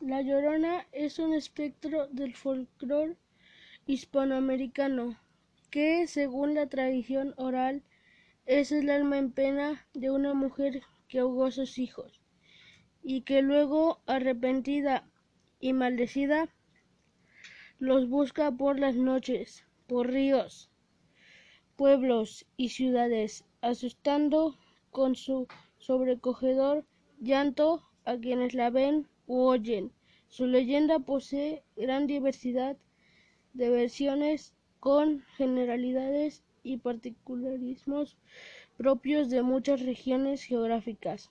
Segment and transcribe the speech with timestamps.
[0.00, 3.18] La Llorona es un espectro del folclore
[3.86, 5.20] hispanoamericano
[5.70, 7.82] que, según la tradición oral,
[8.46, 12.22] es el alma en pena de una mujer que ahogó a sus hijos
[13.02, 15.06] y que luego, arrepentida
[15.60, 16.48] y maldecida,
[17.78, 20.70] los busca por las noches, por ríos,
[21.76, 24.56] pueblos y ciudades, asustando
[24.90, 25.46] con su
[25.76, 26.86] sobrecogedor
[27.20, 29.06] llanto a quienes la ven
[30.26, 32.76] Su leyenda posee gran diversidad
[33.52, 38.16] de versiones con generalidades y particularismos
[38.76, 41.30] propios de muchas regiones geográficas.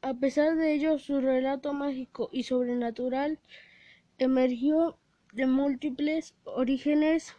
[0.00, 3.40] A pesar de ello, su relato mágico y sobrenatural
[4.18, 4.96] emergió
[5.32, 7.34] de múltiples orígenes,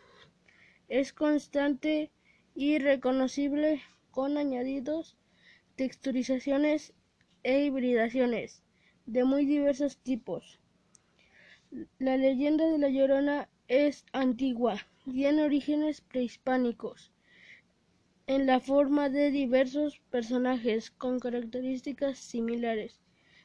[0.90, 2.12] es constante
[2.54, 5.16] y reconocible con añadidos,
[5.78, 6.94] texturizaciones
[7.44, 8.62] e hibridaciones
[9.12, 10.58] de muy diversos tipos.
[12.00, 17.12] La leyenda de la Llorona es antigua, tiene orígenes prehispánicos,
[18.28, 23.02] en la forma de diversos personajes con características similares,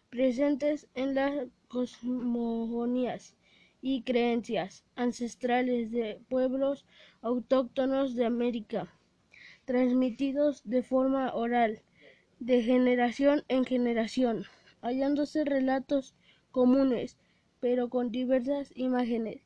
[0.08, 3.34] presentes en las cosmogonías
[3.82, 6.84] y creencias ancestrales de pueblos
[7.22, 8.86] autóctonos de América,
[9.64, 11.82] transmitidos de forma oral,
[12.38, 14.46] de generación en generación,
[14.86, 16.14] hallándose relatos
[16.52, 17.16] comunes,
[17.60, 19.42] pero con diversas imágenes,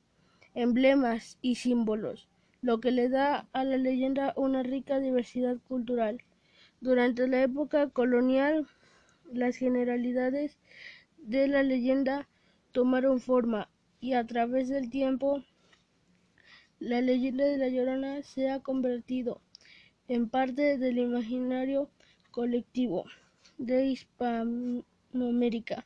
[0.55, 2.29] emblemas y símbolos,
[2.61, 6.23] lo que le da a la leyenda una rica diversidad cultural.
[6.81, 8.67] Durante la época colonial,
[9.33, 10.59] las generalidades
[11.19, 12.29] de la leyenda
[12.73, 13.69] tomaron forma
[14.01, 15.43] y a través del tiempo
[16.79, 19.41] la leyenda de la Llorona se ha convertido
[20.09, 21.91] en parte del imaginario
[22.31, 23.05] colectivo
[23.59, 23.95] de
[25.11, 25.85] Hispanoamérica,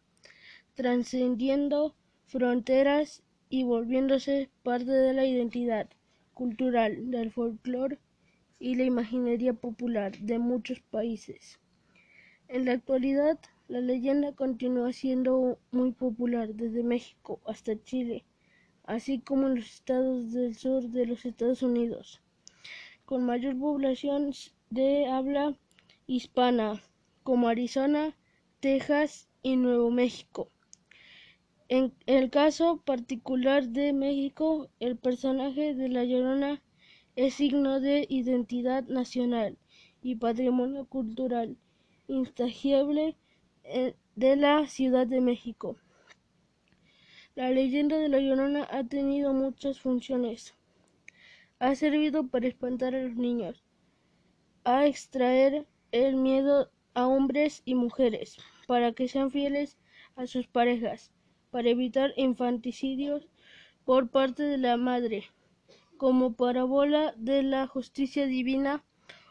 [0.74, 1.94] trascendiendo
[2.26, 5.88] fronteras y volviéndose parte de la identidad
[6.34, 7.98] cultural, del folclore
[8.58, 11.58] y la imaginería popular de muchos países.
[12.48, 18.26] En la actualidad, la leyenda continúa siendo muy popular desde México hasta Chile,
[18.84, 22.20] así como en los estados del sur de los Estados Unidos,
[23.06, 24.32] con mayor población
[24.68, 25.56] de habla
[26.06, 26.82] hispana,
[27.22, 28.14] como Arizona,
[28.64, 30.50] Texas y Nuevo México.
[31.68, 36.62] En el caso particular de México, el personaje de La Llorona
[37.14, 39.58] es signo de identidad nacional
[40.00, 41.58] y patrimonio cultural
[42.08, 43.18] intangible
[43.64, 45.76] eh, de la Ciudad de México.
[47.34, 50.54] La leyenda de La Llorona ha tenido muchas funciones.
[51.58, 53.62] Ha servido para espantar a los niños,
[54.64, 59.76] a extraer el miedo a hombres y mujeres, para que sean fieles
[60.16, 61.10] a sus parejas,
[61.50, 63.26] para evitar infanticidios
[63.84, 65.24] por parte de la madre,
[65.96, 68.82] como parábola de la justicia divina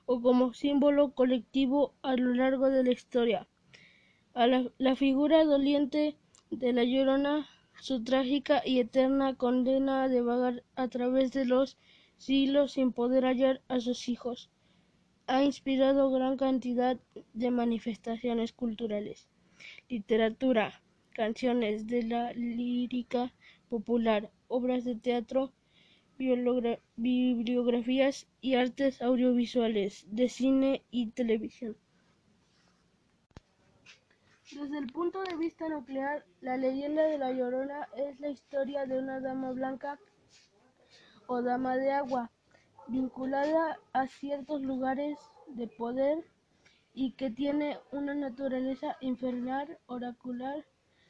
[0.06, 3.48] o como símbolo colectivo a lo largo de la historia.
[4.34, 6.18] A la, la figura doliente
[6.50, 7.48] de la llorona,
[7.80, 11.78] su trágica y eterna condena de vagar a través de los
[12.18, 14.50] siglos sin poder hallar a sus hijos,
[15.28, 16.98] ha inspirado gran cantidad
[17.34, 19.28] de manifestaciones culturales,
[19.90, 23.34] literatura, canciones de la lírica
[23.70, 25.52] popular, obras de teatro,
[26.18, 31.78] bibliografías y artes audiovisuales, de cine y televisión.
[34.52, 39.00] Desde el punto de vista nuclear, la leyenda de la Llorona es la historia de
[39.00, 40.00] una dama blanca
[41.26, 42.30] o dama de agua,
[42.88, 45.18] vinculada a ciertos lugares
[45.48, 46.24] de poder
[46.94, 50.66] y que tiene una naturaleza infernal, oracular,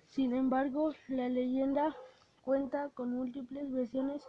[0.07, 1.95] sin embargo, la leyenda
[2.43, 4.23] cuenta con múltiples versiones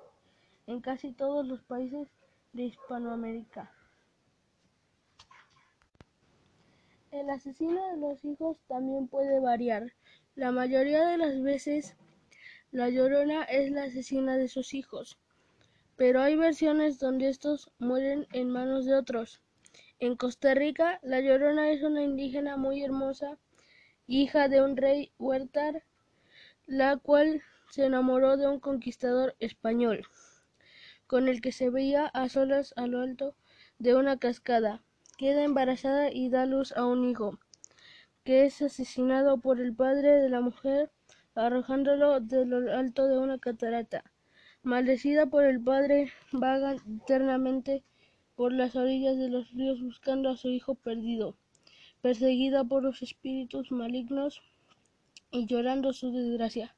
[0.67, 2.09] en casi todos los países
[2.53, 3.71] de Hispanoamérica.
[7.11, 9.93] El asesino de los hijos también puede variar.
[10.35, 11.97] La mayoría de las veces,
[12.73, 15.19] la llorona es la asesina de sus hijos,
[15.97, 19.41] pero hay versiones donde estos mueren en manos de otros.
[20.01, 23.39] En Costa Rica, la llorona es una indígena muy hermosa
[24.07, 25.83] hija de un rey huertar,
[26.67, 30.07] la cual se enamoró de un conquistador español,
[31.07, 33.35] con el que se veía a solas a lo alto
[33.79, 34.83] de una cascada.
[35.17, 37.39] Queda embarazada y da luz a un hijo,
[38.25, 40.91] que es asesinado por el padre de la mujer,
[41.35, 44.05] arrojándolo de lo alto de una catarata.
[44.65, 47.85] Maldecida por el padre, vaga eternamente
[48.35, 51.37] por las orillas de los ríos buscando a su hijo perdido
[52.05, 54.43] perseguida por los espíritus malignos
[55.31, 56.77] y llorando su desgracia.